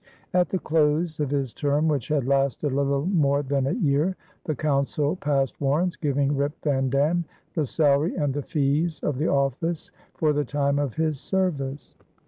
[0.33, 4.15] At the close of his term, which had lasted a little more than a year,
[4.45, 9.27] the Council passed warrants giving Rip van Dam the salary and the fees of the
[9.27, 11.93] office for the time of his service.